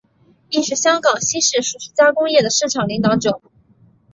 [0.49, 3.39] 亦是香港西式熟食加工业的市场领导者。